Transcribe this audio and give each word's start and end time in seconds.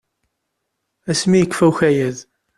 Asmi 1.11 1.35
i 1.37 1.41
yekfa 1.41 1.65
ukayad. 1.69 2.17